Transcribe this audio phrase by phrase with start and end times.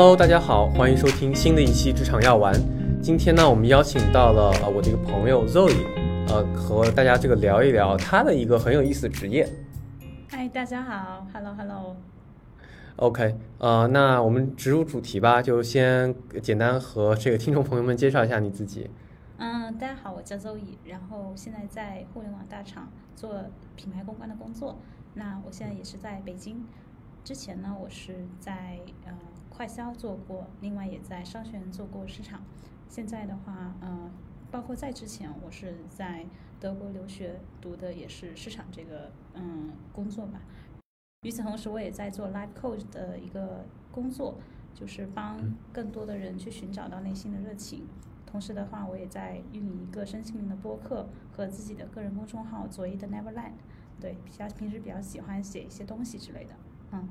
[0.00, 2.54] Hello，大家好，欢迎收听新的一期职场药丸。
[3.02, 5.76] 今天呢，我们邀请到了呃我的一个朋友 Zoe，
[6.26, 9.46] 呃，和大家这个聊一聊他的一个很有意思的职业。
[10.30, 11.96] 嗨，大家好，Hello Hello。
[12.96, 18.88] OK，呃，那我们直入主题吧，就先简单和这个听众朋友们介绍一下你自己。
[19.36, 23.34] 嗯，大家好，我叫 Zoe，，然后现在在互联网大厂做
[23.76, 24.78] 品牌公关的工作。
[25.12, 26.64] 那我现在也是在北京。
[27.22, 29.12] 之前呢，我是在呃
[29.60, 32.40] 快销做过，另外也在商学院做过市场。
[32.88, 34.10] 现在的话，呃，
[34.50, 36.24] 包括在之前，我是在
[36.58, 40.40] 德国留学读的也是市场这个嗯工作吧。
[41.24, 44.38] 与此同时，我也在做 life coach 的一个工作，
[44.72, 45.38] 就是帮
[45.70, 47.86] 更多的人去寻找到内心的热情。
[48.24, 51.06] 同时的话，我也在运营一个身心灵的播客
[51.36, 53.60] 和自己的个人公众号“左一的 Neverland”。
[54.00, 56.54] 对，比较平时比较喜欢写一些东西之类的。
[56.92, 57.06] 嗯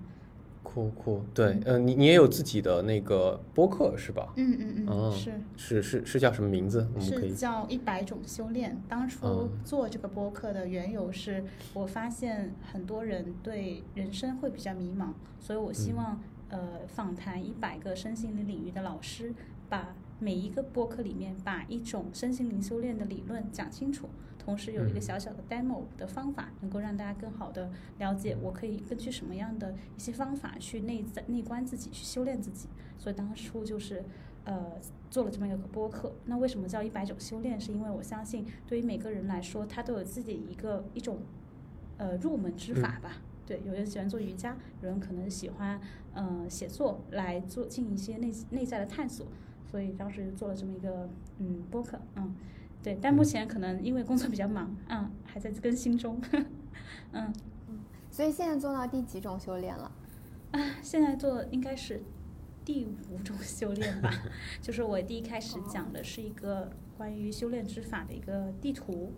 [0.71, 4.31] 酷酷，对，呃，你你也有自己的那个播客是吧？
[4.35, 6.87] 嗯嗯哦嗯，是是是是叫什么名字？
[6.93, 8.79] 我们可以是叫一百种修炼。
[8.87, 15.07] 当初嗯做这个播客的缘由是，我发现很多人对人生会比较迷茫，
[15.39, 19.33] 所以我希望、呃访谈一百个身心灵领域的老师，
[19.67, 24.07] 把每一个播客里面把一种身心灵修炼的理论讲清楚。
[24.49, 27.69] 同时有一个嗯小小的 demo 的方法，能够让大家更好的
[27.99, 32.67] 了解我可以根据什么样的一些方法去内在内观自己，去修炼自己。
[32.97, 34.03] 所以当初就是
[34.45, 34.71] 呃
[35.11, 36.15] 做了这么一个播客。
[36.25, 37.59] 那为什么叫一百种修炼？
[37.59, 41.19] 是因为我相信对于每个人来说，他都有自己一个一种
[41.97, 43.17] 呃入门之法吧。
[43.45, 45.79] 对，有人喜欢做瑜伽，有人可能喜欢
[46.15, 49.27] 呃写作来做进一些内内在的探索。
[49.69, 52.33] 所以当时做了这么一个嗯播客，嗯。
[52.81, 56.19] 对，但目前可能因为工作比较忙，嗯，还在更新中，
[57.11, 57.33] 嗯，
[58.09, 59.91] 所以现在做到第几种修炼了？
[60.51, 62.01] 啊，现在做应该是
[62.63, 64.09] 第五种修炼吧，
[64.61, 69.11] 就是我第一开始讲的是一个关于修炼之法的一个地图，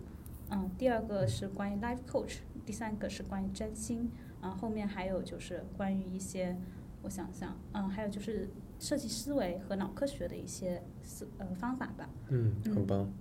[0.50, 4.10] 嗯，第二个是关于 life coach，第三个是关于占星，
[4.40, 6.56] 啊，后面还有就是关于一些，
[7.02, 8.50] 我想想，嗯，还有就是
[8.80, 12.86] 设计思维和脑科学的一些思呃方法吧，嗯，很嗯。
[12.86, 13.00] 棒。
[13.00, 13.12] 嗯，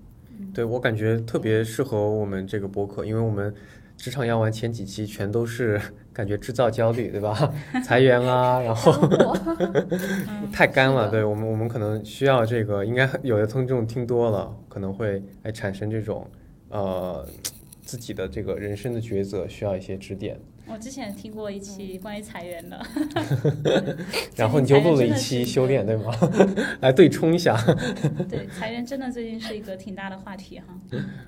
[0.53, 3.53] 对我感觉特别适合我们这个播客，因为我们
[3.97, 5.79] 职场要玩前几期全都是
[6.11, 7.53] 感觉制造焦虑，对吧？
[7.85, 8.91] 裁员啊，然后
[9.59, 16.27] 嗯 太干了，对我们我们可能需要这个，应该有的听众听多了，可能会哎产生这种
[16.69, 17.25] 呃
[17.81, 20.39] 自己的这个人生的抉择，需要一些指点。
[20.71, 22.81] 我之前听过一期关于裁员的，
[24.35, 26.13] 然后你就录了一期修炼，对吗？
[26.81, 27.57] 来对冲一下。
[28.29, 30.65] 对，裁员真的最近是一个挺大的话题哈。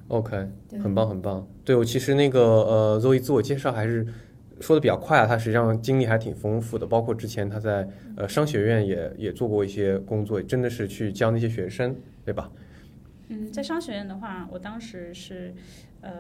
[0.08, 1.46] OK，对很棒很棒。
[1.66, 4.08] 对我其实那个呃，Zoe 自我介绍还是
[4.62, 12.50] 说的比较快啊，他实际上经历还挺丰富的，包括之前他在呃商学院也也做过一些工作，真的是去教那些学生，对吧？
[13.28, 15.54] 嗯，在商学院的话，我当时是
[16.02, 16.12] 呃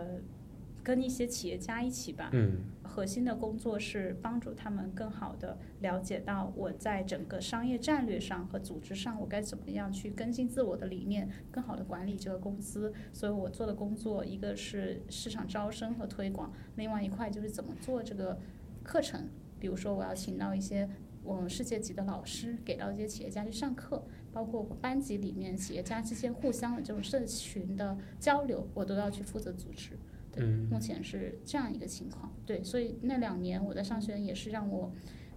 [0.84, 12.94] 跟一些企业家一起吧，嗯核心的工作是帮助他们更好的了解到我在整个商业战略上和组织上，我该怎么样去更新自我的理念，更好的管理这个公司。
[13.12, 18.38] 所以我做的工作，一个是市场招生和推广，另外一块就是怎么做这个
[18.84, 19.28] 课程。
[19.60, 20.88] 比如说，我要请到一些
[21.24, 29.98] 我们世界级的老师，给到这些企业家去上课，包括班级里面企业家之间互相的这种社群的交流，我都要去负责组织。
[30.34, 32.34] 对，嗯目前是这样一个情况。
[32.46, 34.92] 对，所以那两年我在商学院也是让我，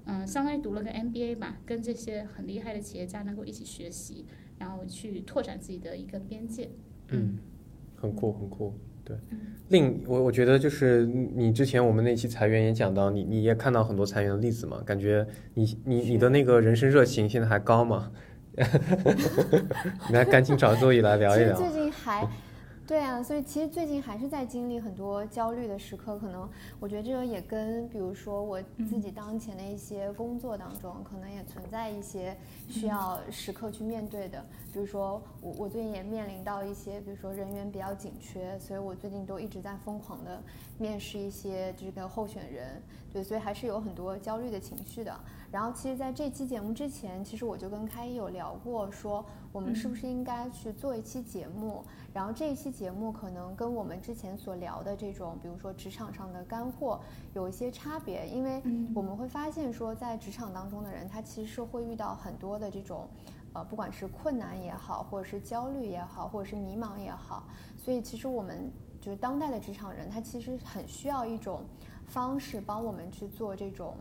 [0.07, 4.25] 嗯、相当于读了个 MBA 吧，跟这些很厉害的企业家能够一起学习，
[4.59, 6.71] 然后去拓展自己的一个边界。
[7.09, 7.39] 嗯，
[7.95, 8.75] 很酷很酷。
[9.05, 15.25] 对嗯，另我我觉得就是你之前我们那期裁员也讲到，你你也看到很多裁员的例子嘛，感觉
[15.55, 18.11] 你你你的那个人生热情现在还高吗？
[20.09, 21.57] 你来赶紧找 Zoe 来聊一聊。
[21.57, 22.27] 最近还，
[22.87, 26.17] 对啊，所以其实最近还是在经历很多焦虑的时刻。
[26.21, 26.49] 可能
[26.79, 32.37] 我觉得这个也跟，比如说我自己当前的一些工作当中，可能也存在一些
[32.69, 34.41] 需要时刻去面对的。
[34.73, 40.41] 比如说我我最近也面临到一些，比如说人员比较紧缺，所以我最近都一直在疯狂的
[40.79, 42.81] 面试一些这个候选人。
[43.13, 45.19] 对，所以还是有很多焦虑的情绪的。
[45.51, 49.25] 然后，其实在这期节目之前，其实我就跟开一有聊过，说
[49.57, 51.83] 我们是不是应该去做一期节目。
[52.13, 57.01] 然后这一期节目可能跟我们之前所聊的这种，比如说职场上的干货
[57.33, 63.09] 有一些差别，因为嗯我们会发现说，在职场当中的人，他其实是会遇到很多的这种。
[63.55, 67.43] 呃，不管是困难也好，或者是焦虑也好，或者是迷茫也好，
[67.79, 68.71] 所以其实我们
[69.01, 71.63] 就是当代的职场人，他其实很需要一种
[72.07, 73.97] 方式帮我们去做这种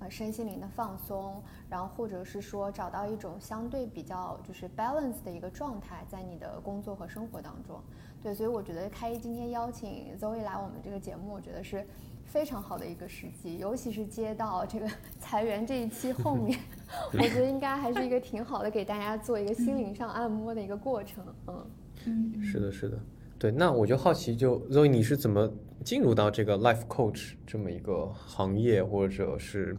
[0.00, 7.80] 呃身心灵的放松，然后或者是说找到一种相对比较就是 balance 的一个状态，在你的工作和生活当中。
[8.22, 11.86] 对，所以我觉得开一今天邀请 Zoe 来我们这个节目，我觉得是
[12.26, 14.86] 非常好的一个时机，尤其是接到这个
[15.18, 16.58] 裁员这一期后面，
[17.12, 21.24] 我觉得应该还是一个挺好的，给大家做一个心灵上按摩的一个过程。
[21.46, 21.66] 嗯
[22.06, 22.98] 嗯，是的，是的，
[23.38, 23.50] 对。
[23.50, 25.50] 那我就好奇，就 Zoe 你是怎么
[25.84, 29.76] 进入到这个 life coach 这么一个行业，或者是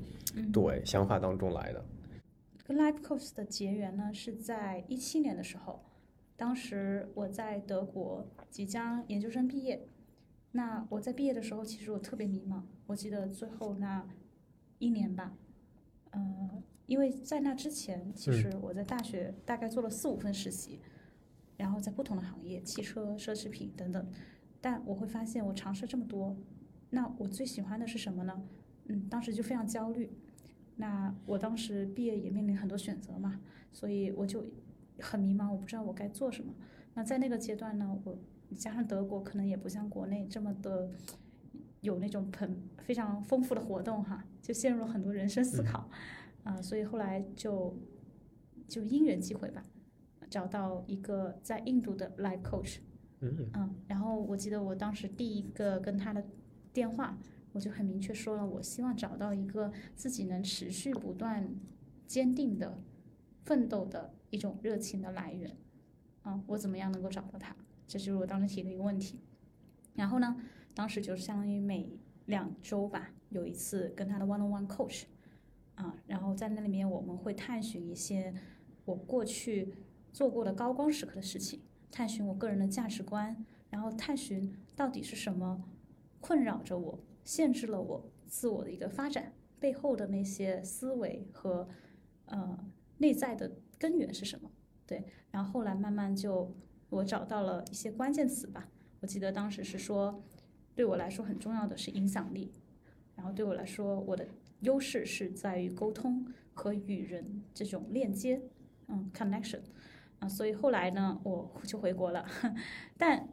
[0.51, 1.85] 对想法当中来的？
[2.63, 5.83] 跟 life coach 的结缘呢，是在一七年的时候。
[6.35, 9.87] 当时我在德国即将研究生毕业，
[10.53, 12.63] 那我在毕业的时候，其实我特别迷茫。
[12.87, 14.03] 我记得最后那
[14.79, 15.37] 一年吧，
[16.13, 20.79] 嗯，因为在那之前，其实我在大学大概做了四五份实习，
[21.57, 24.03] 然后在不同的行业，汽车、奢侈品等等。
[24.61, 26.37] 但我会发现，我尝试这么多，
[26.91, 28.41] 那我最喜欢的是什么呢？
[28.85, 30.15] 嗯，当时就非常焦虑。
[30.77, 33.41] 那我当时毕业也面临很多选择嘛，
[33.73, 34.45] 所以我就。
[35.03, 36.53] 很迷茫，我不知道我该做什么。
[36.93, 38.15] 那在那个阶段呢，我
[38.55, 40.91] 加上德国可能也不像国内这么的
[41.79, 45.89] 有那种很非常丰富的活动哈，就陷入了很多人生思考
[46.43, 46.61] 啊。
[46.61, 47.75] 所以后来就
[48.67, 49.63] 就因缘际会吧，
[50.29, 52.77] 找到一个在印度的 life coach，
[53.21, 56.23] 嗯，然后我记得我当时第一个跟他的
[56.73, 57.17] 电话，
[57.53, 61.49] 我就很明确说了，我希望找到一个自己能持续不断
[62.05, 62.81] 坚定的
[63.45, 64.13] 奋斗的。
[64.31, 65.53] 一种热情的来源，
[66.21, 67.53] 啊，我怎么样能够找到他？
[67.85, 69.19] 这就是我当时提的一个问题。
[69.93, 70.37] 然后呢，
[70.73, 75.03] 当时就是相当于每两周吧，有一次跟他的 one-on-one coach，
[75.75, 78.33] 啊，然后在那里面我们会探寻一些
[78.85, 79.73] 我过去
[80.13, 81.59] 做过的高光时刻的事情，
[81.91, 85.61] 探寻我个人的价值观，然后探寻到底是什么
[86.19, 91.67] 困扰着我，限制了我自我的一个发展背后的那些思维和
[92.25, 92.57] 呃
[92.97, 93.51] 内在的。
[93.81, 94.51] 根源是什么？
[94.85, 96.55] 对，然后后来慢慢就
[96.91, 98.69] 我找到了一些关键词吧。
[98.99, 100.23] 我记得当时是说，
[100.75, 102.51] 对我来说很重要的是影响力，
[103.15, 104.27] 然后对我来说我的
[104.59, 106.23] 优势是在于沟通
[106.53, 108.39] 和与人这种链接，
[108.87, 109.61] 嗯，connection，
[110.21, 112.25] 啊，所以后来呢我就回国了。
[112.97, 113.27] 但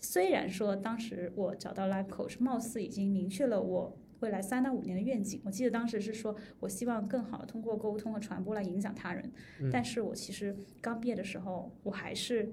[0.00, 3.96] 虽然说当时我找到 life coach，貌似已经明确了我。
[4.20, 9.32] 未来三到五年的愿景，我记得当时是说，我希望更好的通过沟通和传播来影响他人。
[9.72, 12.52] 但是我其实刚毕业的时候，我还是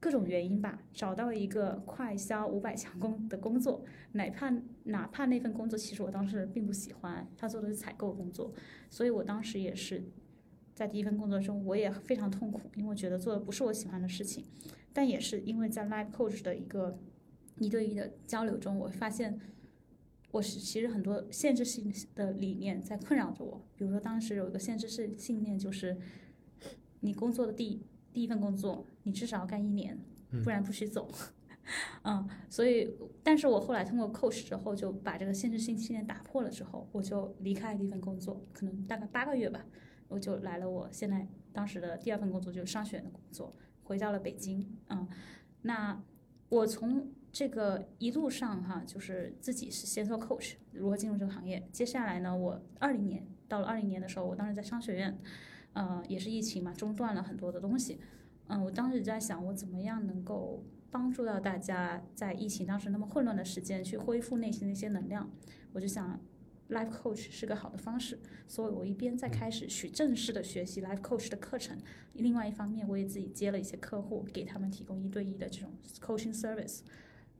[0.00, 4.50] 各种原因吧，找到了一个快销五百强工的工作，哪怕
[4.84, 8.54] 哪怕那份工作其实我当时并不喜欢，他做的是采购工作，
[8.88, 10.02] 所以我当时也是
[10.86, 14.44] 在第一份工作中，我也非常痛苦，因为我觉得做的不是我喜欢的事情。
[14.92, 16.98] 但也是因为在 Life Coach 的一个
[17.58, 19.40] 一对一的交流中，我发现。
[20.32, 25.94] 我是其实很多限制性的理念在困扰着我，比如说当时有一个限制性信念，就是
[27.00, 27.82] 你工作的第
[28.14, 29.98] 第一份工作，你至少要干一年，
[30.42, 31.06] 不然不许走。
[32.04, 39.66] 嗯，所以，但是我后来通过 coach 之后，就把这个限制性信念打破了之后，我就离开了第一份工作，可能大概八个月吧，
[40.12, 44.76] 我就来了我现在当时的第二份工作，就是商学院的工作，回到了北京。
[44.90, 45.08] 嗯，
[45.62, 46.00] 那
[46.50, 47.10] 我从。
[47.32, 51.66] 这个一路上哈，就是自己是先做 coach，如何进入这个行业。
[51.72, 55.18] 接下来呢，我二零年到了二零年的时候，我当时在商学院，
[55.72, 57.98] 呃，也是疫情嘛，中断了很多的东西。
[58.48, 65.30] 嗯，我当时在想，我怎么样能够帮助到大家在疫情当时那么混乱的时间去恢复内心的一些能量。
[65.72, 66.20] 我就想。
[66.72, 71.78] Life Coach 是个好的方式，所以我一边在开始去正式的学习 Life Coach 的课程，
[72.14, 76.80] 另外一方面我也自己接了一些客户，给他们提供一对一的这种 coaching service。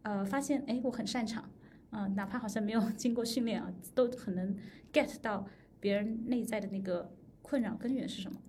[0.02, 1.50] 呃，发现哎，我很擅长，
[1.90, 4.56] 嗯，哪怕好像没有经过训练啊，都很能
[4.92, 5.46] get 到
[5.80, 8.40] 别人内在的那个困扰根源是什么，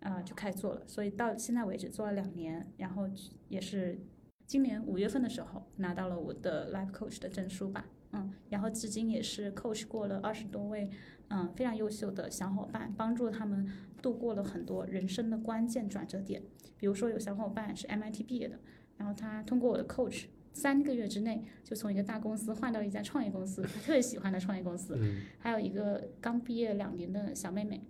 [0.00, 0.82] 啊，就开始做了。
[0.86, 3.08] 所以到现在为止做了两年，然后
[3.48, 3.98] 也是
[4.46, 7.86] 今年五月份的时候拿到了我的 Life Coach 的证书吧。
[8.12, 10.90] 嗯，然后至今也是 coach 过了二十多位，
[11.28, 13.70] 嗯，非常优秀的小伙伴，帮助他们
[14.02, 16.42] 度过了很多人生的关键转折点。
[16.76, 18.58] 比如说有小伙伴是 MIT 毕业的，
[18.96, 24.98] 然后他通过我的 coach，三个月之内就从一个大公司换到一家创业公司，他特别喜欢的创业公司。
[25.38, 27.80] 还有一个刚毕业两年的小妹妹，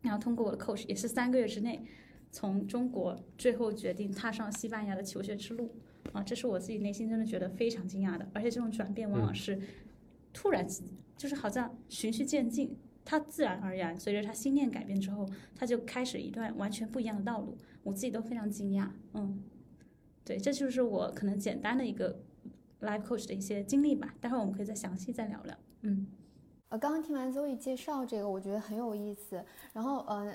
[0.00, 1.84] 然后通过我的 coach，也是三个月之内
[2.32, 5.72] 从中国最后决定踏上西班牙的求学之路。
[6.12, 9.58] 啊，这是我自己内心真的觉得非常惊讶的，而且这种转变往往是
[10.32, 10.66] 突然，
[11.16, 18.88] 就是好像循序渐进，他自然而然随着他心念改变之后，他就开始一段完全不一样的道路，我自己都非常惊讶。
[19.14, 19.42] 嗯，
[20.24, 22.20] 对，这就是我可能简单的一个
[22.80, 25.56] life coach 的一些经历吧，待会儿我们可以再详细再聊聊。
[25.82, 26.06] 嗯。
[26.72, 29.44] 呃，刚刚听完 Zoe 介绍这个，我觉得很有意思。
[29.74, 30.34] 然后，呃，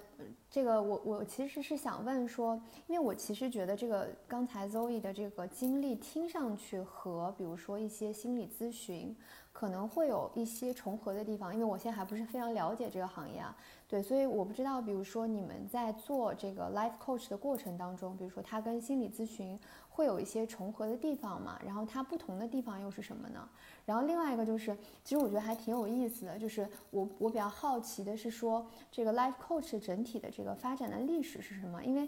[0.52, 9.18] 这个我我其实是想问说，因为我其实觉得这个刚才 Zoe 的这个经历听上去和比如说一些心理咨询
[9.52, 13.58] 可能会有一些重合的地方，因为我现在还不是非常了解这个行业啊。
[13.88, 19.60] 对，所以我不知道，比如说你们在做这个 life coach 的过程当中，比如说它跟心理咨询
[19.98, 21.60] 会有一些重合的地方嘛？
[21.66, 23.50] 然后它不同的地方又是什么呢？
[23.84, 31.84] 然后另外一个就是，其实我觉得还挺有意思的，就是我我比较好奇的是说，这个 life coach 整体的这个发展的历史是什么？
[31.84, 32.08] 因为，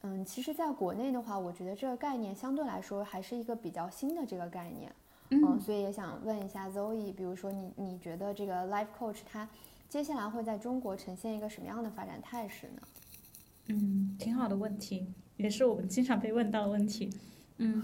[0.00, 4.90] 嗯，其实在国内的话，我觉得这个概念相对来说还是一个比较新的这个概念，
[5.28, 9.46] 嗯，所以也想问一下 Zoe，比如说你你觉得这个 life coach 它
[9.90, 12.82] 接下来会在中国呈现一个什么样的发展态势呢？
[13.66, 17.10] 嗯，挺好的问题，也是我们经常被问到的问题。
[17.58, 17.82] 嗯，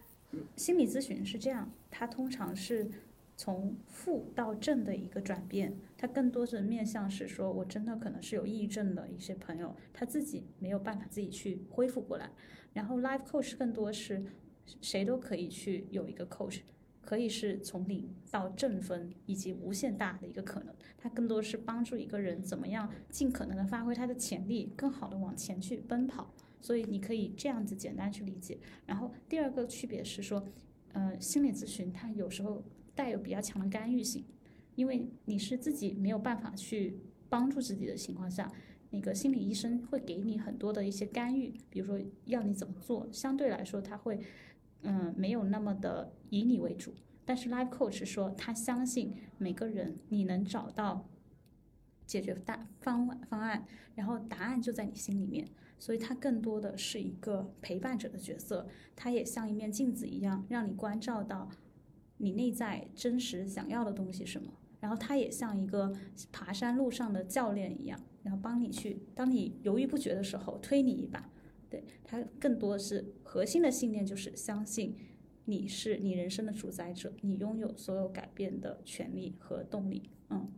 [0.56, 2.90] 心理咨询是这样，它通常是
[3.36, 12.30] 从负到正的一个转变，它更多的面向是说我真的可能是有抑郁症的一些朋友，他自己没有办法自己去恢复过来，
[12.72, 14.22] 然后 life coach 更多是
[14.80, 16.60] 谁都可以去有一个 coach。
[17.02, 26.32] 可以是从零到正分以及无限大的一个可能，它更多是帮助一个人怎么样尽可能的发挥他的潜力，更好的往前去奔跑。
[26.60, 28.58] 所以你可以这样子简单去理解。
[28.86, 30.46] 然后第二个区别是说，
[30.92, 32.64] 呃，心理咨询它有时候
[32.94, 34.24] 带有比较强的干预性，
[34.74, 38.52] 因为你是自己没有办法去帮助自己的情况下，
[38.90, 44.20] 那个心理医生会给你很多的一些干预，比如说要你怎么做，相对来说他会。
[44.82, 46.94] 嗯，没有那么的以你为主，
[47.26, 51.06] 但是 life coach 说他相信每个人，你能找到
[52.06, 55.46] 解决大方方案，然后答案就在你心里面，
[55.80, 61.48] 所以他更多的是一个陪伴者的角色，他也像一面镜子一样，让你关照到
[62.18, 65.92] 你内在真实想要的东西什么，然后他也像一个
[66.30, 71.28] 爬山路上的教练一样，然后帮你去，当你犹豫不决的时候推你一把。
[71.70, 74.96] 对他更多的是核心的信念，就是相信
[75.44, 80.10] 你是你人生的主宰者，你拥有所有改变的权利和动力。
[80.30, 80.50] 嗯，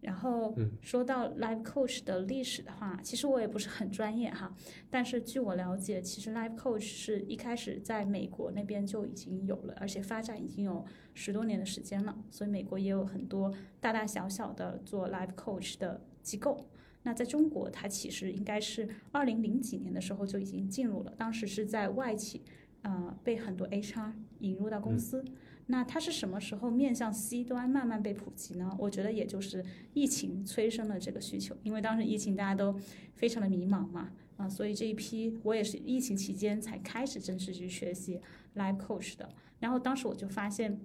[0.00, 4.54] 然后说到 life coach 的历史的话，其实我也不是很专业哈，
[4.88, 16.66] 但是据我了解，其实 life coach 是一开始在美国那边就已经有了，而且发展已经有十多年的时间了，所以美国也有很多大大小小的做 life coach 的机构。
[17.02, 22.42] 那在中国，它其实应该是二零零几年的时候就已经进入了，当时是在外企，
[22.82, 25.24] 呃，被很多 HR 引入到公司。
[25.70, 28.76] 那它是什么时候面向 C 端慢慢被普及呢？
[28.78, 32.76] 我觉得也就是疫情催生了这个需求，因为当时疫情大家都
[33.14, 38.20] 非常的迷茫嘛，啊，所以这一批我也是疫情期间才开始正式去学习
[38.56, 39.28] Live Coach 的。
[39.60, 40.80] 然后当时我就发现，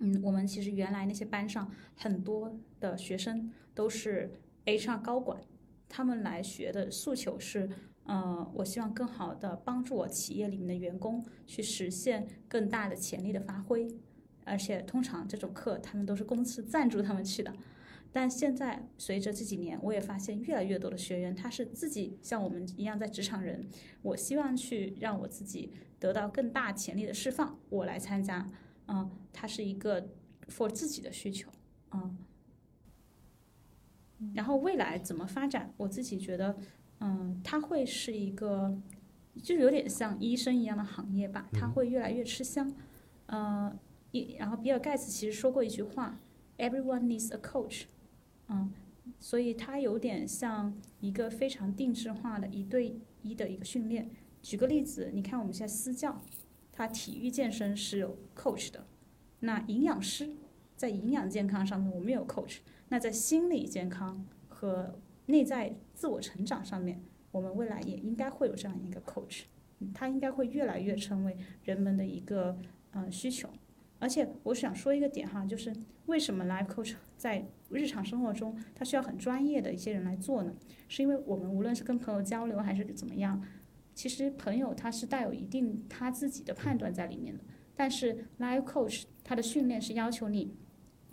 [0.00, 4.40] 嗯，我们其实原来那些班上很多的学生都是。
[4.66, 5.40] HR 高管，
[5.88, 7.70] 他们来学的诉求是，
[8.02, 13.86] 呃，我希望更好的帮助我企业里面的员工去实现更大的潜力的发挥，
[14.46, 17.52] 而且通常这种课他们都是公司赞助他们去的。
[18.12, 23.68] 但现在随着这几年，我也发现越来越多的学员他是自己像我们一样在职场人，
[24.00, 28.48] 我希望去让我自己得到更大潜力的释放，我来参加，
[28.88, 30.08] 嗯，它是一个
[30.48, 31.50] for 自己的需求，
[31.90, 32.16] 嗯。
[34.32, 35.74] 然后未来怎么发展？
[35.76, 36.56] 我自己觉得，
[37.00, 38.80] 嗯，它会是一个，
[39.42, 42.74] 就是有点像医生一样的行业吧，它会越来越吃香。
[43.26, 43.78] 呃，
[44.38, 46.18] 然后比尔盖茨其实说过一句话
[46.58, 47.84] ：“Everyone needs a coach。”
[48.48, 48.72] 嗯，
[49.18, 54.10] 所以它有点像一个非常定制化的一对一的一个训练。
[54.42, 56.22] 举个例子，你看我们现在私教，
[56.70, 58.86] 他体育健身是有 coach 的，
[59.40, 60.30] 那营养师
[60.76, 62.58] 在营养健康上面我们有 coach。
[62.88, 69.42] 那在心理健康和内在自我成长上面，我们未来也应该会有这样一个 coach，
[69.92, 72.56] 他应该会越来越成为人们的一个
[72.92, 73.48] 嗯需求。
[73.98, 75.74] 而且我想说一个点哈，就是
[76.06, 80.54] 为什么 life coach 在日常生活中他需要很专业的一些人来做呢？
[80.88, 83.42] 是因为我们无论是跟朋友交流还是怎么样，
[83.94, 87.42] 其实朋友他是带有一定他自己的判断在里面的，
[87.74, 90.54] 但是 life coach 他的训练是要求你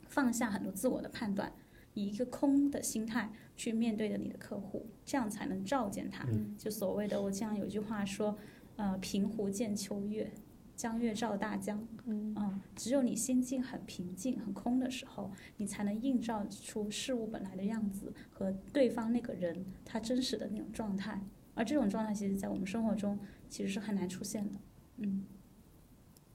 [0.07, 1.53] 放下很多自我的判断。
[1.95, 6.27] 以一个空的心态去面对着你的客户，这样才能照见他。
[6.57, 8.35] 就所谓的，我经常有句话说，
[8.77, 10.31] 呃，平湖见秋月，
[10.75, 11.87] 江月照大江。
[12.05, 21.21] 嗯，只有你心境很平静、很空的时候，你才能映照出事物本来的样子和对方那个人他真实的那种状态。
[21.55, 23.17] 而这种状态，其实在我们生活中
[23.49, 24.59] 其实是很难出现的。
[24.97, 25.23] 嗯，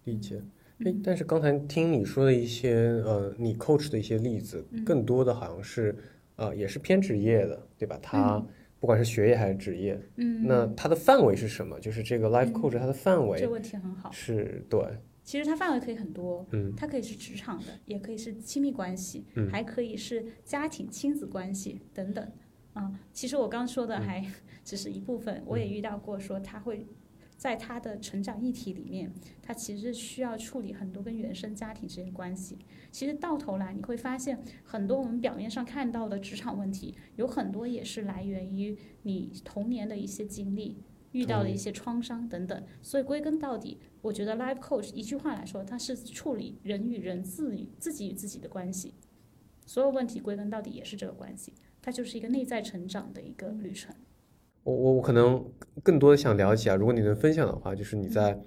[0.05, 0.41] 理解。
[0.85, 5.97] 哎，但是刚才听你说的一些呃，你 coach 的一些例子，嗯更多的好像是
[6.37, 7.99] 呃，也是偏职业的，对吧？
[8.01, 8.41] 他
[8.81, 11.79] 不管是学业还是职业，嗯，那它的范围是什么？
[11.81, 14.11] 就是这个 life 嗯 coach 它的范围这个问题很好。
[14.13, 14.81] 是对，
[15.25, 16.73] 其实它范围可以很多，嗯。
[16.77, 19.51] 它可以是职场的，也可以是亲密关系，嗯。
[19.51, 22.27] 还可以是家庭亲子关系等等。
[22.75, 24.25] 啊、其实我刚说的还
[24.65, 26.87] 只是一部分，我也遇到过说他会
[27.39, 32.59] 在他的成长议题里面，他其实需要处理很多跟原生家庭之间的关系。
[32.93, 40.83] 其实到头来你会发现，很多我们表面上看到的职场问题，有很多也是来源于你童年的一些经历。
[41.13, 48.93] 遇到的一些创伤等等，所以归根到底，我觉得 life coach 一句话来说，它是处理人与人自与自己与自己的关系，
[49.65, 53.97] 所有问题归根到底也是这个关系，它就是一个内在成长的一个旅程。
[54.69, 55.43] 我我我可能
[55.83, 58.39] 更多的想了解啊，如果你能分享的话，就是你在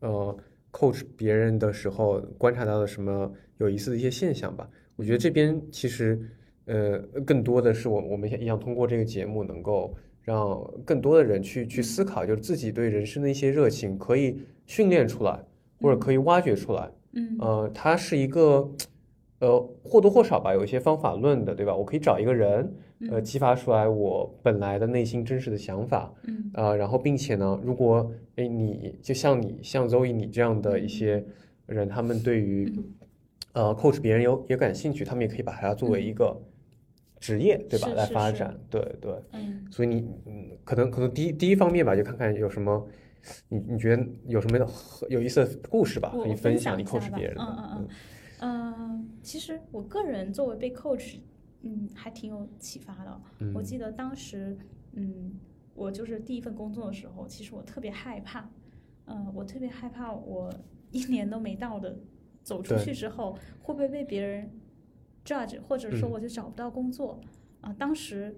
[0.00, 0.34] 呃
[0.72, 4.66] coach 别人的时候观察到的什么有意思的一些现象吧。
[4.96, 6.18] 我觉得这边其实
[6.64, 15.44] 呃更多的是我我们也想通过这个节目能够让更多的人去去思考，就是自己对人生的一些热情可以训练出来，
[15.82, 16.90] 或者可以挖掘出来。
[17.12, 18.66] 嗯呃，它是一个
[19.40, 21.74] 呃或多或少吧，有一些方法论的，对吧？
[21.74, 22.74] 我可以找一个人，
[23.10, 31.24] 呃，激发出来我本来的内心真实的想法，嗯呃，然后并且呢，如果哎你就像你像 Zoe 你这样的一些
[31.66, 32.84] 人，他们对于嗯
[33.52, 36.36] 呃 coach 别人有也感兴趣，他们也可以把它作为一个
[37.20, 37.88] 职业，对吧？
[37.94, 39.12] 来发展，对对。
[39.32, 42.86] 嗯所以你嗯，可能可能第一第一方面吧，就看看有什么，
[43.48, 44.66] 你你觉得有什么
[45.10, 47.42] 有意思的故事吧，可以分享你 coach 别人的。
[47.42, 47.88] 嗯嗯嗯，
[49.26, 51.18] 其实我个人作为被 coach，
[51.62, 53.20] 嗯，还挺有启发的。
[53.40, 54.56] 嗯我记得当时，
[54.92, 55.34] 嗯，
[55.74, 58.48] 我就是第一份工作的时候，其实我特别害怕，
[59.06, 60.48] 嗯，我特别害怕我
[60.92, 61.98] 一年都没到的
[62.44, 64.48] 走出去之后，会不会被别人
[65.24, 67.20] judge，或者说嗯我就找不到工作
[67.62, 68.36] 啊、当时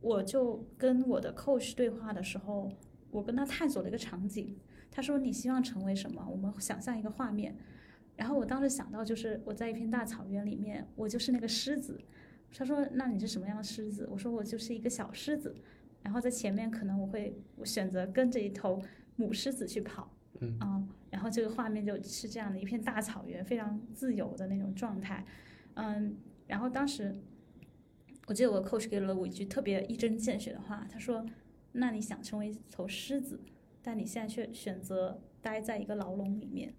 [0.00, 2.68] 我就跟我的 coach 对话的时候，
[3.12, 4.58] 我跟他探索了一个场景，
[4.90, 6.26] 他说你希望成为什么？
[6.28, 7.56] 我们想象一个画面。
[8.16, 12.00] 然后我当时想到就是我在一片大草原里面，我就是那个狮子。
[12.56, 15.52] 他说：“那你是什么样的狮子？”我说：“我就是一个小狮子。”
[16.02, 18.80] 然后在前面可能我会我选择跟着一头
[19.16, 25.26] 母狮子去跑，嗯啊、然后这个画面就是这样的一片大草原，非常自由的那种状态，
[25.74, 27.12] 嗯，然后当时
[28.28, 31.26] 我记得我的 coach 给了我一句特别一针见血的话，他说
[31.72, 33.40] ：“那你想成为一头狮子，
[33.82, 36.72] 但你现在却选择待在一个牢笼里面，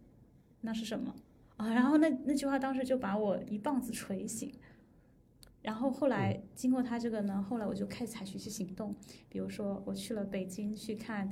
[0.61, 1.13] 那是什么？”
[1.57, 4.53] 啊，然后那那句话当时就把我一棒子锤醒。
[5.61, 8.93] 然后后来经过他这个呢，后来我就开始采取一些行动，
[9.29, 11.27] 比如说我去了北京去看，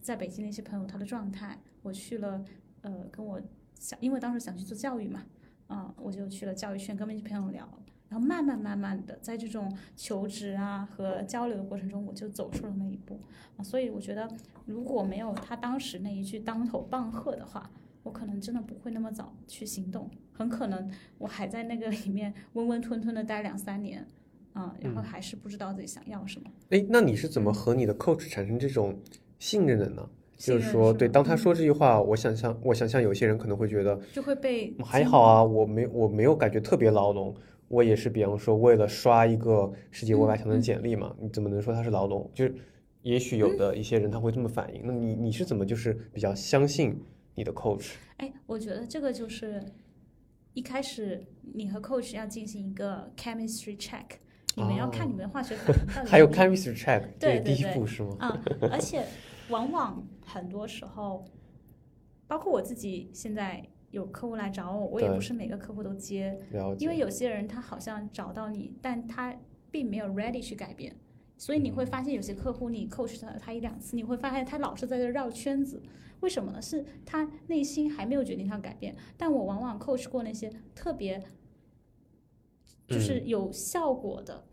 [0.00, 2.44] 在北京的一些朋友他的状态，我去了
[2.80, 3.40] 呃跟我
[3.78, 5.24] 想，因为当时想去做教育嘛，
[5.68, 7.68] 啊、我就去了教育圈跟那些朋友聊，
[8.08, 13.20] 然后慢慢慢慢的在这种求职啊和交流的过程中，我就走出了那一步。
[13.56, 14.28] 啊，所以我觉得
[14.66, 17.70] 如果没有他当时那一句当头棒喝的话，
[18.08, 24.02] 我可能真的不会那么早去行动，很可能我还在那个里面温温吞吞的待两三年，
[24.54, 26.50] 啊、然后还是不知道自己想要什么。
[26.70, 28.98] 哎，那你是怎么和你的 coach 产生这种
[29.38, 30.08] 信任的呢？
[30.38, 31.34] 就是说，对，当他？
[31.34, 31.36] 嗯。
[31.36, 37.34] 说这句话，我想象，我想象有些人可能会觉得就会被还好啊，我没我没有感觉特别牢笼，
[37.68, 42.30] 我也是，比方说为了刷一个世界五百强的简历嘛，你怎么能说他是牢笼？
[42.32, 42.54] 就是
[43.02, 46.98] 也许有的一些人他会这么反应，那你你是怎么就是比较相信
[47.38, 47.92] 你的 coach？
[48.16, 49.64] 哎，我觉得这个就是
[50.54, 51.24] 一开始
[51.54, 54.06] 你和 coach 要进行一个 chemistry check，
[54.56, 58.16] 你们要看你们的化学反应到底 还有 chemistry check，这是第一对对对步是吗？
[58.18, 59.06] 啊、而且
[59.50, 61.24] 往往很多时候，
[62.26, 66.36] 包括我自己现在有客户来找我，我也不是每个客户都接，
[66.80, 69.32] 因为有些人他好像找到你，但他
[69.70, 70.96] 并没有 ready 去改变，
[71.36, 75.80] 所以你会发现有些客户你 coach 他他一两次，你会发现他老是在这绕圈子，
[76.20, 76.60] 为什么呢？
[76.60, 81.22] 是他内心还没有决定他要改变，但我往往 coach 过那些特别
[82.86, 84.44] 就是有效果的。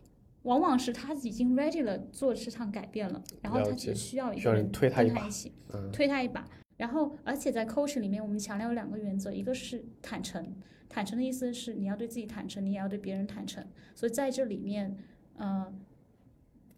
[0.43, 6.47] 往往是他已经 ready 了做这场改变了，然后他只需要一个人推他一把跟他一起，嗯推他一把。
[6.78, 10.56] 然后，而且在 coach 里面，我们强调有两个原则，一个是坦诚，
[10.88, 13.65] 坦诚的意思是你要对自己坦诚，你也要对别人坦诚。
[13.95, 14.95] 所以在这里面，
[15.38, 15.73] 呃，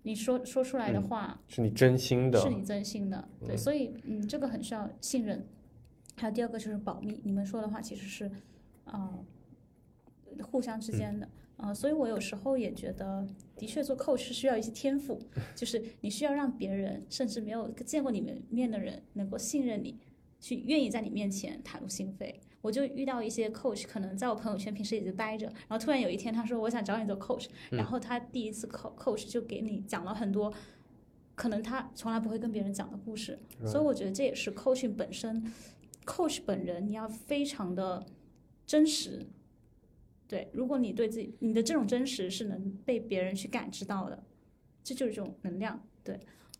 [0.07, 5.45] 你说说出来的嗯话、是你真心的是，你真心的，对，嗯所以嗯，这个很需要信任。
[6.15, 8.31] 还有第二个就是保密，你们说的话其实是，
[8.85, 9.25] 呃，
[10.49, 11.27] 互相之间的。
[11.57, 15.19] 呃，所以我有时候也觉得，的确做 coach 是需要一些天赋，
[15.55, 19.99] 就是你需要让别人，甚至没有见过你们面的人，能够信任你，
[20.39, 22.33] 去愿意在你面前袒露心扉。
[22.61, 30.51] 我就遇到一些 coach，可能在我朋友圈平时也就待着，然后突然有一天他说我想找你做 coach，然后他第一次 co coach 就给你讲了很多，
[31.35, 35.53] 可能他从来不会跟别人讲的故事，所以我觉得这也是 coaching 本身
[36.05, 38.05] ，coach 本人你要非常的
[38.65, 39.25] 真实，
[40.27, 44.23] 对，如果你对自己你的这种真实是能被别人去感知到的，
[44.83, 46.19] 这就是这种能量，对，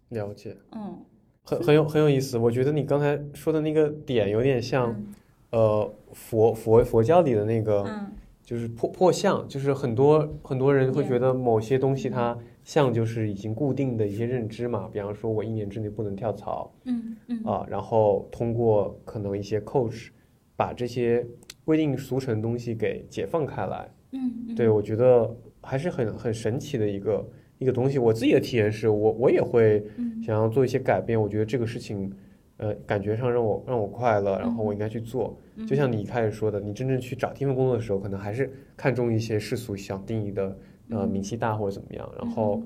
[0.10, 1.03] 了解，嗯，
[1.43, 2.38] 很很有很有意思。
[2.38, 5.13] 我觉得你刚才说的那个点有点像，嗯
[5.51, 8.12] 呃，佛佛佛教里的那个，嗯
[8.43, 20.07] 就是破破相，就是很多很多人会觉得某些东西它像就是已经固定的一些认知嘛，比方说我一年之内不能跳槽嗯嗯啊，然后通过可能一些 coach
[20.55, 21.25] 把这些
[21.65, 23.89] 规定俗成的东西给解放开来。
[24.12, 25.29] 嗯嗯，对，我觉得
[25.62, 27.99] 还是很很神奇的一个一个东西。
[27.99, 32.10] 我自己的体验是我我也会嗯想要做一些改变，我觉得这个事情，
[32.58, 35.38] 呃，感觉上让我让我快乐，然后我应该去做。
[35.67, 40.58] 就像你一开始说的，你真正去找第一份工作的时候，可能还是看重一些世俗想定义的，
[40.89, 42.10] 呃，名气大或者怎么样。
[42.20, 42.62] 然后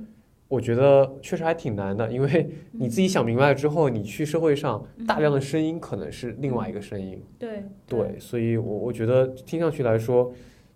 [0.48, 7.22] 我觉得确实还挺难的，因为你自己想明白了之后，你去社会上大量的声音可能是另外一个声音。
[7.40, 10.34] 对对，所以我我觉得听上去来说，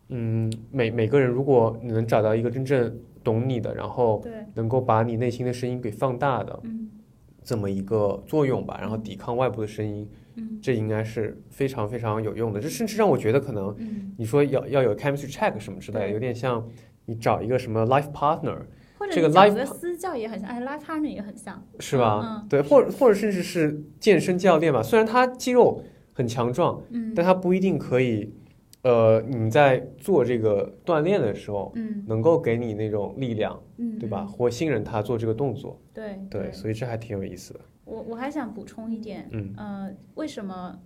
[0.09, 4.21] 嗯，每每个人如果你能找到一个真正懂你的，然后，
[4.53, 6.84] 能够把你内心的声音给放大的嗯
[7.45, 10.59] 这么一个作用吧，然后抵抗外部的声音，嗯。
[10.61, 12.59] 这应该是非常非常有用的。
[12.59, 16.67] 这甚至让我觉得可能嗯，你说要要有 chemistry check 什么之类的，有点像
[17.05, 18.57] 你找一个什么 life partner
[18.97, 22.21] 或者这个 life 个私教也很像，哎，life partner 也很像，是吧？
[22.41, 22.47] 嗯。
[22.49, 27.13] 对，或者或者甚至是健身教练吧，虽然他肌肉很强壮，嗯。
[27.15, 28.33] 但他不一定可以，
[28.85, 34.21] 呃，你在做这个锻炼的时候，嗯能够给你那种力量，嗯，对吧？
[34.21, 34.27] 嗯？
[34.27, 37.59] 或信任他做这个动作，对对，所以这还挺有意思的。
[37.83, 40.79] 我我还想补充一点，嗯呃，为什么？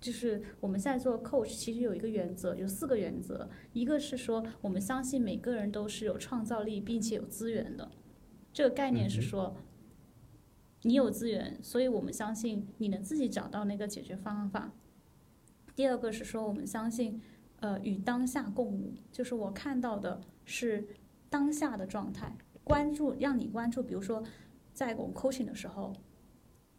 [0.00, 3.48] 就是我们现在做 coach，其实有一个原则，有四个原则。
[3.72, 7.90] 一个是说，我们相信每个人都是有创造力，并且有资源的。
[8.52, 9.56] 这个概念是说，
[10.82, 14.72] 你有资源，所以我们相信你能自己找到那个解决方法。
[15.74, 17.20] 第二个是说，我们相信，
[17.60, 20.86] 呃，与当下共舞，就是我看到的是
[21.28, 24.22] 当下的状态，关注让你关注，比如说
[24.72, 25.92] 在我们 coaching 的时候，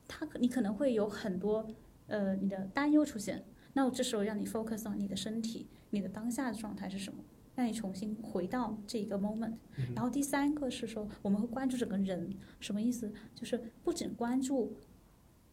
[0.08, 1.68] 他可你可能会有很多
[2.08, 7.22] 呃你的担忧出现，那我这时候让你 focus on 你的身体，你的当下的状态是什么，
[7.56, 9.56] 让你重新回到这一个 moment。
[9.94, 13.12] 然后第三个是说我们会关注整个人，什么意思？
[13.34, 14.74] 就是不仅关注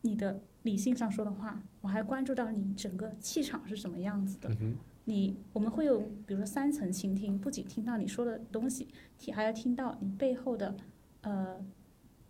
[0.02, 4.48] 你的理性上说的话，我还关注到你整个气场是什么样子的。
[4.60, 8.88] 嗯，你我们会有，比如说三层倾听，不仅听到你说的东西，
[9.18, 10.76] 听还要听到你背后的
[11.22, 11.58] 呃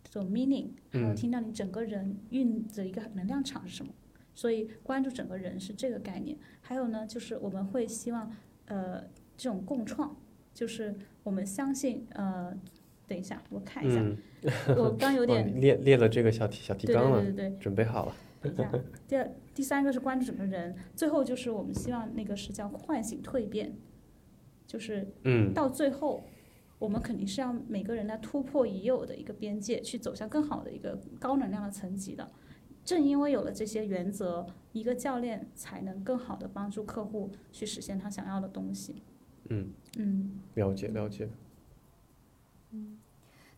[0.03, 3.93] 这种 meaning，还有嗯听到你整个人运的一个能量场是什么。
[4.35, 6.35] 所以关注整个人是这个概念。
[6.61, 8.31] 还有呢，就是我们会希望
[8.65, 9.01] 呃
[9.37, 10.15] 这种共创，
[10.53, 12.57] 就是我们相信呃，
[13.07, 14.17] 等一下我看一下，嗯，
[14.77, 18.15] 我刚有哦点列列了这个小题小提对纲了，对对对对，准备好了。
[18.41, 18.71] 等一下，
[19.07, 23.73] 第二、第三个是关注整个人，最后就是我们希望那个是叫唤醒蜕变，
[24.67, 26.23] 就是嗯到最后，
[26.79, 32.29] 我们肯定是要每个人来突破已有的一个边界，去走向更好的一个高能量的层级的。
[32.83, 39.01] 正因为有了这些原则，一个教练才能更好的帮助客户去实现他想要的东西。
[39.49, 41.29] 嗯，嗯了解了解。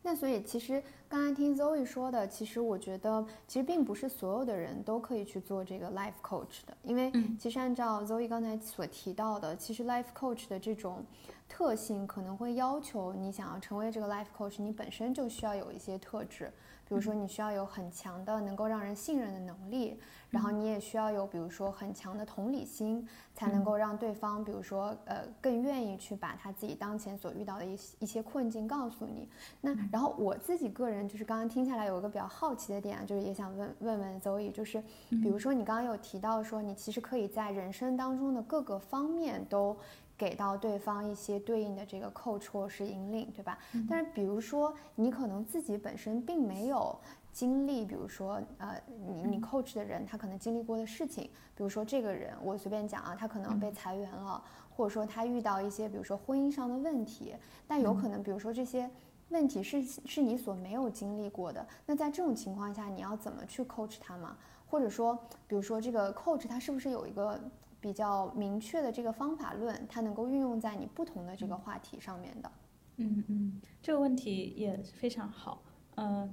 [0.02, 7.36] 那所以其实刚才听 Zoe 说的，其实我觉得其实并不是所有的人都可以去做这个 life coach 的，因为嗯。
[7.40, 11.04] 其实按照 Zoe 刚才所提到的，其实 life coach 的这种
[11.50, 16.54] 特性可能会要求你想要成为这个 life coach，你本身就需要有一些特质，
[16.88, 29.28] 比如说你需要有很强的能够让人信任的能力，然后你也需要有比如说很强的同理心，才能够让对方比如说呃更愿意去把他自己当前所遇到的一些一些困境告诉你。
[29.62, 39.76] 那然后我自己个人就是刚刚听下来有一个比较好奇的点啊，就是也想问问问 Zoe，就是比如说你刚刚有提到说你其实可以在人生当中的各个方面都
[40.18, 43.58] 给到对方一些对应的这个 coach 或是引领，对吧？
[43.90, 46.98] 但是比如说你可能自己本身并没有。
[47.36, 54.42] 经历，比如说，呃，你你 coach 的人，他可能经历过的事情，比如说这个人，我随便讲啊，他可能被裁员了，
[54.74, 57.36] 或者说他遇到一些，比如说婚姻上的问题，
[57.68, 58.90] 但有可能，比如说这些
[59.28, 64.38] 问题是是你所没有经历过的，那在这种情况下，你要怎么去 coach 他吗？
[64.66, 65.14] 或者说，
[65.46, 67.38] 比如说这个 coach 他是不是有一个
[67.86, 72.52] 比较明确的这个方法论，它能够运用在你不同的这个话题上面的？
[72.96, 75.64] 嗯嗯，这个问题也非常好。
[75.94, 76.28] 呃，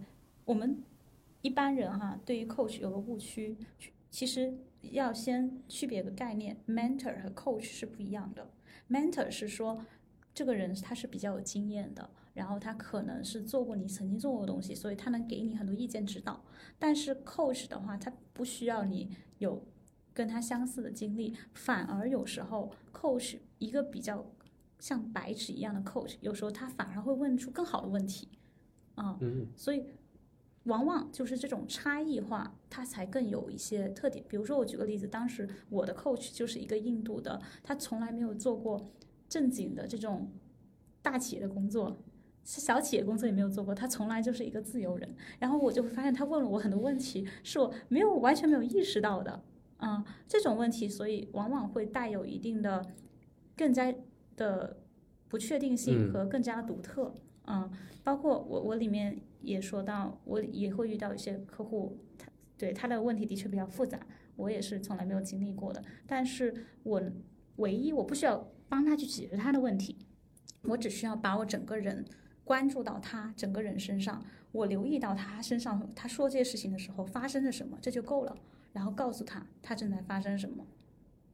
[0.46, 0.82] 我们
[1.42, 3.54] 一般人哈，对于 coach 有个误区，
[4.08, 8.48] 其实要先区别个概念，mentor 和 coach 是不一样的。
[8.88, 9.84] mentor 是说
[10.32, 16.42] 这个人他是比较有经验的，然后他可能是做过你曾经做过的东西，所以他能给你很多意见指导。
[16.78, 19.62] 但是 coach 的话，他不需要你有
[20.14, 24.24] 跟他相似的经历，反而有时候 coach 一个比较
[24.78, 28.28] 像白纸一样的 coach，有时候他反而会问出更好的问题，
[28.94, 29.84] 啊、嗯所以
[30.64, 34.24] 往往就是这种差异化，它才更有一些特点。
[34.28, 38.92] 比如说，我举个例子，当时我的 coach 就是一个印度的，他从来没有做过
[39.28, 40.30] 正经的这种
[41.02, 41.96] 大企业的工作。
[42.44, 45.14] 小企业工作也没有做过，他从来就是一个自由人。
[45.38, 49.42] 然后我就会发现，他问了我很多问题，是我没有完全没有意识到的。
[49.84, 52.86] 嗯，这种问题，所以往往会带有一定的
[53.56, 53.92] 更加
[54.36, 54.78] 的
[55.28, 57.12] 不确定性嗯和更加独特。
[57.46, 57.68] 嗯，
[58.04, 63.98] 包括我我里面也说到，我也会遇到一些客户，他对他的问题的确比较复杂，
[64.36, 65.82] 我也是从来没有经历过的。
[66.06, 67.02] 但是我
[67.56, 69.96] 唯一我不需要帮他去解决他的问题，
[70.62, 72.04] 我只需要把我整个人
[72.44, 78.36] 关注到他整个人身上，我留意到他身上他说这些事情的时候发生了什么，这就够了。
[78.72, 80.66] 然后告诉他他正在发生什么，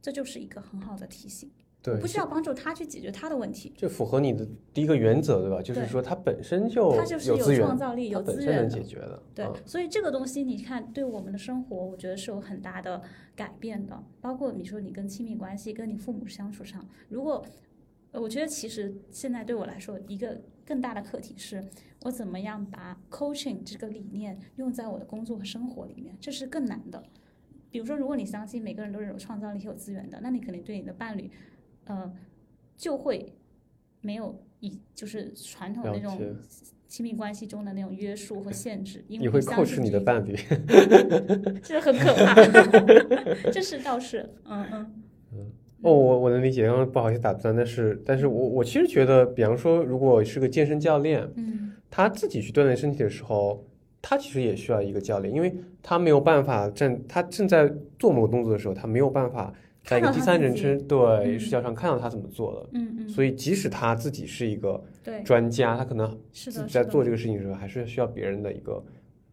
[0.01, 1.49] 这就是一个很好的提醒。
[1.81, 5.61] 对，不需要帮助他去解决他的问题，这符合你的第一个原则，对吧？
[5.61, 8.69] 就是说他本身就他就是有创造力、有资源能。
[8.69, 9.23] 解决的。
[9.33, 13.01] 对嗯，所以这个东西你看，对我们的生活，我觉得是有很大的
[13.33, 14.03] 改变的。
[14.19, 17.45] 包括你说你跟亲密关系、跟你父母相处上，如果
[18.11, 21.63] 呃我觉得其实现在对我来说，一个更大的课题是
[22.01, 27.01] 我怎么样把 coaching 这个理念用在我的工作和生活里面，这是更难的。
[27.71, 31.29] 比如说，如果你相信每个人都是有创造力、有资源的，那你肯定对你的伴侣，
[31.85, 32.11] 呃，
[32.75, 33.33] 就会
[34.01, 36.19] 没有以就是传统的那种
[36.87, 40.35] 亲密关系中的那种约束和限制，因为你会扣斥你的这个伴侣，
[41.61, 42.33] 这很可怕，
[43.51, 44.93] 这是倒是，嗯嗯
[45.81, 53.63] 哦，我我能理解，刚刚不好意思打断，但是但是我我其实觉得，比方说，如果是个健身教练，嗯，他自己去锻炼身体的时候，
[54.01, 61.39] 他其实也需要一个教练，因为他没有办法正他正在做某个动作的时候，他没有办法在一个第三人称对嗯。
[61.39, 68.83] 视角上看到他怎么做的，嗯嗯，所以即使他自己是一个对，专家，他可能是，自己在做这个事情的时候，还是需要别人的一个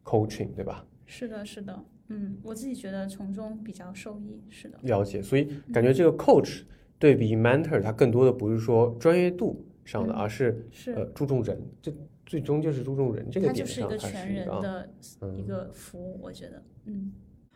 [0.05, 0.85] coaching，对吧？
[1.05, 6.63] 是的，是的，嗯，我自己觉得从中比较受益，是的，了解，所以感觉这个 coach
[6.99, 11.93] 对比 mentor，他更多的不是说专业度上的，嗯而是是，呃注重人，这
[12.27, 14.91] 最终就是注重人这个它就是一点上，个全还是一个全人的
[15.39, 17.13] 一嗯个服务，我觉得，嗯，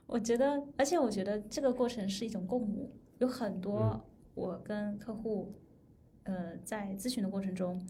[0.07, 4.05] 我觉得，而且我觉得这个过程是一种共舞，有很嗯多
[4.35, 5.53] 我跟客户，
[6.23, 7.85] 呃，在咨询的过程中，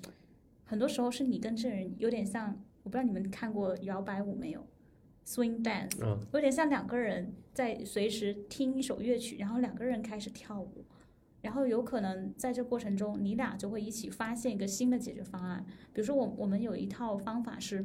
[0.65, 2.49] 很多时候是你跟这人有点像，
[2.83, 4.67] 我不知道你们看过摇摆舞没有
[5.27, 6.19] ，swing dance，嗯。
[6.33, 10.85] 有点像两个人在随时听一首乐曲，然后两个人开始跳舞，
[11.43, 15.65] 然后有可能在这过程中，你俩就会一起发现一个新的解决方案。
[15.93, 17.85] 比如说我我们有一套方法是，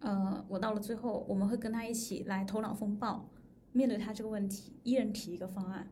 [0.00, 3.28] 呃，我到了最后，我们会跟他一起来头脑风暴，
[3.72, 5.90] 面对他这个问题，一人提一个方案。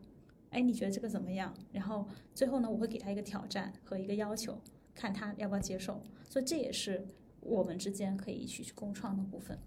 [0.51, 1.53] 哎，你觉得这个怎么样？
[1.73, 4.59] 然后最后呢，我会给他一个挑战和一个要求，
[4.95, 6.01] 看他要不要接受。
[6.29, 7.07] 所以这也是
[7.41, 9.59] 我们之间可以一起去共创的部分。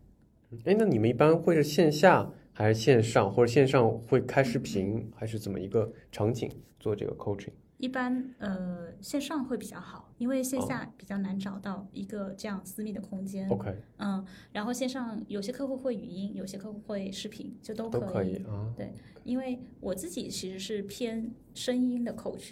[0.66, 7.52] 哎，那你们一般会是线下还是线上，或者线上会开视频，还是怎么一个场景做这个 coaching？
[7.78, 13.50] 一般呃线上会比较好，因为线哦下比较难找到一个这样私密的空间。
[13.50, 18.72] OK，嗯，然后线上有些客户会语音，有些客户会视频，就都都可可以啊。
[18.78, 22.52] 对因为我自己其实是偏声音的 coach，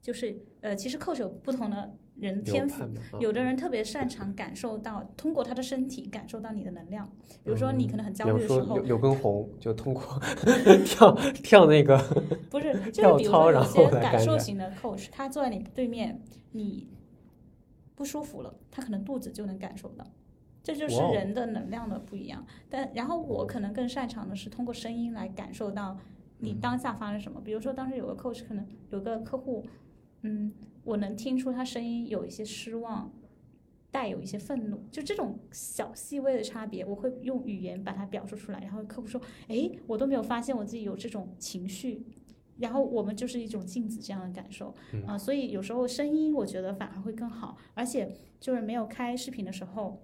[0.00, 2.84] 就是呃，其实 coach 有不同的人天赋，
[3.20, 7.08] 有的人特别擅长感受到，通过他的身体感受到你的能量。
[7.44, 10.02] 比如说你可能很焦虑的时候说柳，柳根红就通过
[10.84, 11.98] 跳跳那个，
[12.50, 16.20] 不是， 就是跳比如说有操然后些感受型的 coach，他坐在你对面，
[16.52, 16.88] 你
[17.94, 20.04] 不舒服了，他可能肚子就能感受到。
[20.60, 25.96] 这就是人的能量的不一样，但然后我可能更擅长的是通过声音来感受到
[26.40, 27.40] 你嗯当下发生什么。
[27.40, 29.64] 比如说当时有个 coach，可能有个客户，
[30.22, 30.52] 嗯，
[30.88, 33.12] 我能听出他声音有一些失望，
[33.90, 38.60] 带有一些愤怒，就这种小细微的差别，我会用语言把它表述出来。
[38.60, 42.06] 然后客户说：“诶，我都没有发现我自己有这种情绪。”
[42.56, 44.74] 然后我们就是一种镜子这样的感受
[45.06, 50.02] 啊、所以有时候声音我觉得反而会更好，而且就是没有开视频的时候，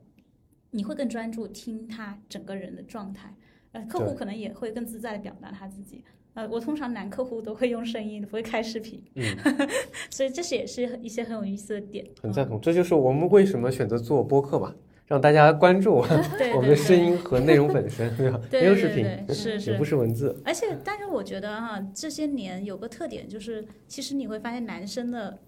[0.71, 3.35] 你会更专注听他整个人的状态，
[3.75, 6.03] 呃，客户可能也会更自在的表达他自己。
[6.35, 9.25] 呃，我通常男客户都会用声音，不会开视频，嗯，
[10.11, 12.05] 所以这是也是一些很有意思的点。
[12.21, 12.61] 很赞同。
[12.61, 14.75] 这就是我们为什么选择做播客嘛，
[15.07, 18.41] 让大家关注 我们的声音和内容本身，对吧？
[18.51, 19.85] 对没有视频，是是也不。
[19.85, 20.37] 是文字。
[20.45, 25.39] 而且，但是我觉得哈、这些年有个特点就是，其实你会发现男生的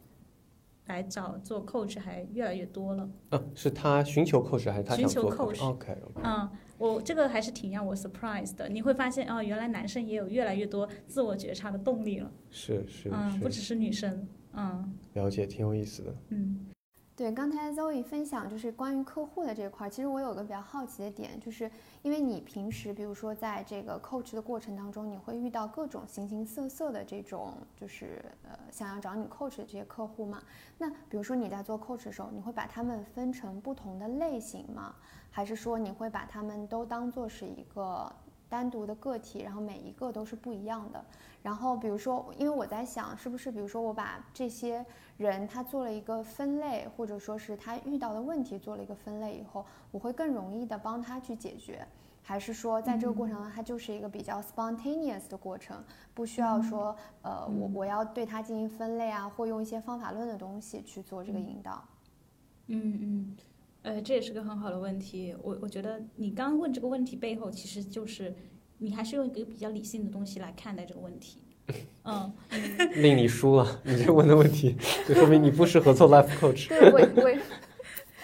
[0.86, 3.08] 来找做 coach 还越来越多了。
[3.32, 8.68] 嗯，是他寻求 coach 还是他想寻求做 coach OK OK，嗯，我这个还是挺让我 surprise 的。
[8.68, 12.30] 你会发现哦，原来男生也有越来越多自我觉察的动力了。
[12.50, 14.26] 是是嗯，不，只是女生。
[14.52, 16.14] 嗯了解，挺有意思的。
[16.28, 16.66] 嗯
[17.14, 21.70] 对，刚才 Zoe 分享就是关于客户的这块儿，其实我有个比较好奇的点，就是
[22.02, 30.42] 因为你平时比如说在这个 coach 的过程当中，你会遇到各种形形色色的这种就是呃想要找你 coach 的这些客户嘛？
[30.76, 34.94] 那比如说你在做 coach 的时候，你会把他们分成不同的类型吗？
[35.36, 38.10] 还是说你会把他们都当做是一个
[38.48, 41.04] 单独的个体，然后每一个都是不一样的？
[41.42, 44.82] 然后比如说，因为我在想，是不是比如说我把这些
[45.18, 51.86] 人他做了一个分类，或者说是他遇到的问题做了一个分类以后，我会更容易的帮他去解决，
[52.22, 61.84] 还是说在这个过程中它就是一个比较 spontaneous 的过程，不需要说呃我我要对他进行分类啊，或用一些方法论的东西去做这个引导。
[62.68, 63.36] 嗯嗯，
[63.86, 65.32] 呃，这也是个很好的问题。
[65.40, 68.34] 我我觉得你刚刚问这个问题背后，其实就是
[68.78, 71.44] 你还是用一个比较理性的东西来看待这个问题。
[72.02, 72.32] 嗯，
[72.96, 76.66] 令你输了，你这问的问题，就说明你不适合做 life coach。
[76.74, 77.32] 对我我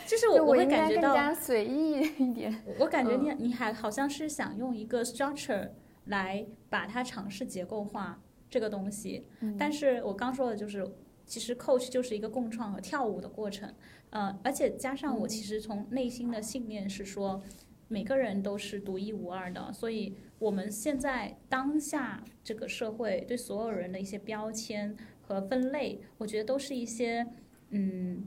[0.05, 2.61] 就是我我会我应该更感觉到，加随意一点。
[2.81, 5.71] 我感觉你你还好像是想用一个 structure
[6.07, 8.21] 来把它尝试结构化
[8.51, 9.29] 这个东西。
[9.41, 10.85] 嗯但是我刚说的就是，
[11.25, 13.73] 其实 coach 就是一个共创和跳舞的过程，
[14.13, 17.43] 呃，而且加上我其实从内心的信念是说，
[17.89, 27.27] 每个人都是独一无二的，所以我们现在当下这个社会对所有人的一些标签和分类，我觉得都是一些
[27.71, 28.25] 嗯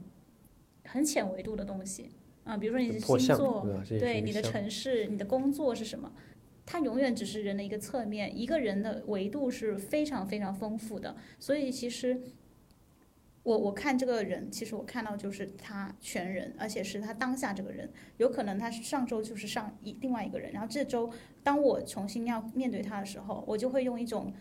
[0.84, 2.10] 很浅维度的东西
[2.44, 3.66] 啊、比如说你的，星座，
[3.98, 6.12] 对你的城市、你的工作是什么？
[6.64, 11.16] 它永远只是人的一个侧面，一个人的维度是非常非常丰富的。
[11.40, 12.20] 所以其实
[13.46, 17.88] 我我看这个人，其实我看到就是他全人，而且是他当下这个人。
[18.16, 21.08] 有可能他是上周就是上一另外一个人，然后这周
[21.44, 24.32] 当我重新要面对他的时候，我就会用一种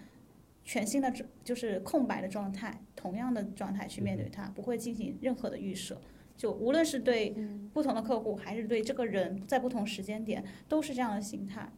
[0.64, 1.14] 全新的
[1.44, 6.02] 就是空白的状态，同样的状态去面对他，不会进行任何的预设。
[6.36, 11.72] 就无论是对嗯不同的客户，还是对这个人，在不同时间点，都是这样的心态。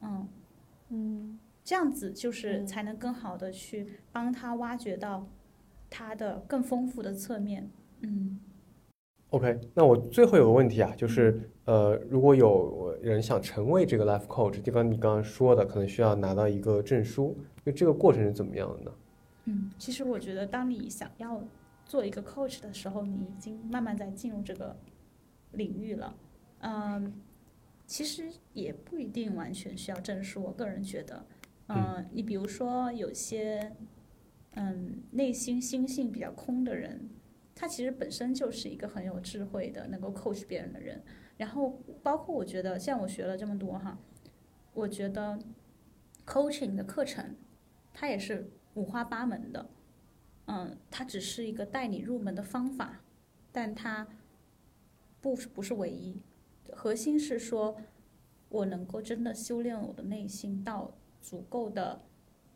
[0.00, 0.28] 嗯，
[0.88, 5.28] 嗯这样子就是嗯才能更好的去帮他挖掘到
[5.96, 7.70] 他的更丰富的侧面。
[8.00, 8.40] 嗯
[9.30, 18.92] OK，那我最后有个问题啊，就是呃，如果有人想成为这个 life coach，就刚你刚刚说的，可能需要拿到一个证书，就这个过程是怎么样的呢？
[19.44, 21.40] 嗯，其实我觉得，当你想要
[21.84, 24.76] 做一个 coach 的时候，你已经慢慢在进入这个
[25.52, 26.14] 领域了。
[26.60, 27.12] 嗯，
[27.86, 31.24] 其实也不一定完全需要证书，我个人觉得。
[31.68, 33.72] 嗯，你比如说有些
[34.54, 37.10] 嗯内心心性比较空的人，
[37.54, 41.02] 他其实本身就是一个很有智慧的，能够 coach 别人的人。
[41.36, 43.98] 然后包括我觉得，像我学了这么多哈，
[44.72, 45.38] 我觉得
[46.24, 47.34] coaching 的课程，
[47.92, 49.70] 它也是五花八门的。
[50.46, 53.00] 嗯，它只是一个带你入门的方法，
[53.50, 54.06] 但它
[55.20, 56.20] 不不是唯一。
[56.72, 57.76] 核心是说，
[58.48, 62.02] 我能够真的修炼我的内心到足够的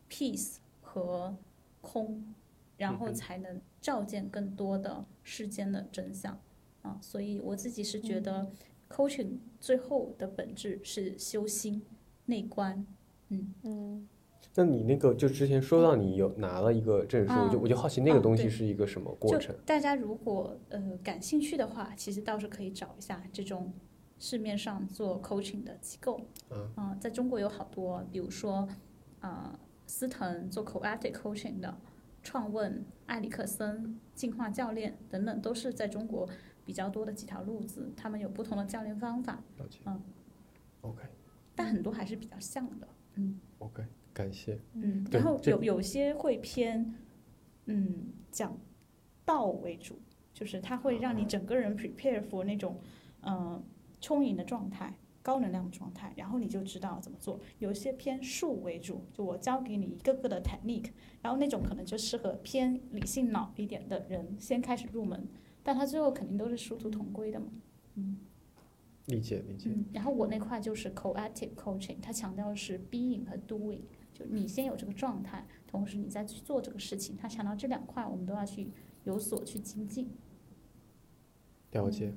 [0.09, 1.37] peace 和
[1.81, 2.35] 空，
[2.77, 6.41] 然后才能照见更多的世间的真相
[6.83, 6.99] 啊。
[7.01, 8.51] 所以我自己是觉得
[8.89, 11.83] ，coaching 最后的本质是修心、
[12.27, 12.87] 内观。
[13.29, 14.09] 嗯，嗯
[14.55, 19.55] 那你那个就之前说到你有拿了一个证书，我就嗯我就好奇那个啊东西是一个什么过就程？
[19.65, 23.73] 大家如果呃感兴趣的话，其实倒是可以找一下这种
[24.19, 26.21] 市面上做 coaching 的机构。
[26.51, 28.67] 嗯啊在中国有好多，比如说
[29.21, 29.57] 呃
[29.89, 31.81] 思腾做 Coactive coaching 的，
[32.23, 36.29] 创问、埃里克森、进化教练等等，都是在中国
[36.65, 39.81] 比较多的几条路子，他们有不同的教练方法，了解。
[39.87, 40.01] 嗯
[40.83, 41.03] OK
[41.57, 42.87] 但很多还是比较像的。
[43.15, 43.83] 嗯 OK，
[44.15, 44.61] 感谢。
[44.75, 46.95] 嗯，然后有有些会偏
[47.65, 48.57] 嗯讲
[49.25, 49.99] 道为主，
[50.33, 52.79] 就是它会让你整个人 prepare for 那种
[53.23, 53.61] 呃
[54.01, 54.95] 充盈的状态。
[55.23, 57.39] 高能量的状态，然后你就知道怎么做。
[57.59, 60.91] 有一些偏术为主，就我教给你一个个的 technique，
[61.21, 65.29] 然后那种可能就适合偏理性脑一点的人先开始入门，
[65.63, 67.47] 但他最后肯定都是殊途同归的嘛。
[67.95, 68.19] 嗯
[69.07, 69.71] 理解理解。
[69.71, 73.81] 嗯，然后我那块就是 coactive coaching，它强调的是 being 和 doing，
[74.13, 77.17] 就你先有这个状态，同时你再去做这个事情。
[77.17, 78.71] 它强调这两块，我们都要去
[79.05, 80.11] 有所去精进。
[81.73, 82.13] 了解。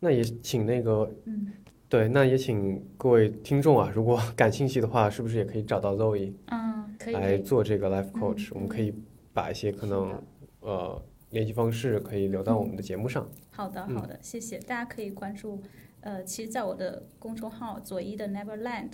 [0.00, 1.52] 那也请那个嗯
[1.92, 8.94] 对，那也请各位听众啊，如果 感兴趣的话，是不是也可以找到 Zoe 嗯，可以，来做这个 life 嗯 coach？、我们可以
[9.34, 10.18] 把一些可能
[10.60, 13.28] 呃联系方式可以留到我们的节目上。
[13.50, 13.96] 好的嗯。
[13.96, 15.60] 好的，谢谢，大家可以关注，
[16.00, 18.92] 呃，其实在我的公众号左一的 Neverland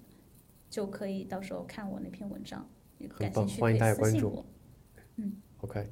[0.69, 2.69] 就可以到时候看我那篇文章，
[3.17, 4.45] 感棒兴趣欢迎大家可以私信关注我。
[5.59, 5.87] OK，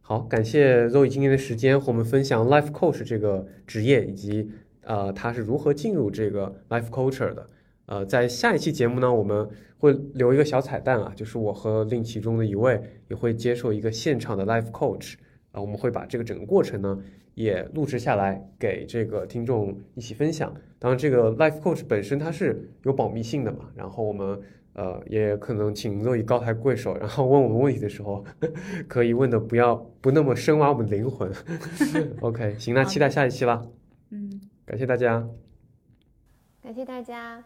[0.00, 4.50] 好，感谢 Zoe 今天的时间和我们分享 life coach 这个职业以及
[4.84, 7.48] 呃他是如何进入这个 life culture 的。
[7.86, 9.46] 呃，在下一期节目呢，我们
[9.78, 15.14] 会留一个小彩蛋啊，就是我和另其中的一位也会接受一个现场的 life coach
[15.50, 16.98] 啊、我们会把这个整个过程呢
[17.34, 20.54] 也录制下来给这个听众一起分享。
[20.78, 24.40] 当然，这个 life coach 本身它是有保密性的嘛，然后我们
[24.72, 28.24] 呃也可能请 Zoe 高抬贵手，然后问我们问题的时候，
[28.88, 31.30] 可以问的不要不那么深挖我们灵魂。
[32.22, 33.62] OK，行，那期待下一期啦，
[34.64, 35.26] 感谢大家。
[36.62, 37.42] 感谢大家，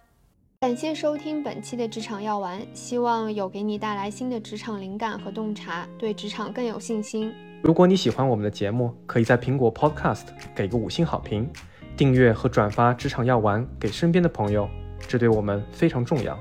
[0.60, 7.32] 感谢收听本期的职场药丸，希望有给你带来新的职场灵感和洞察，对职场更有信心。
[7.62, 11.50] 如果你喜欢我们的节目，可以在苹果 Podcast 给个五星好评，
[11.96, 14.68] 订阅和转发《职场药丸》给身边的朋友，
[15.08, 16.38] 这对我们非常重要。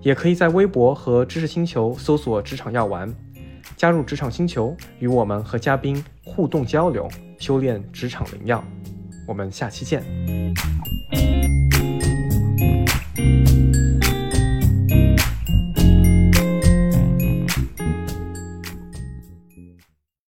[0.00, 3.14] 也可以在微博和知识星球搜索“职场药丸”，
[3.78, 8.62] 加入职场星球，与我们和嘉宾互动交流，修炼职场灵药。
[9.26, 10.02] 我们下期见。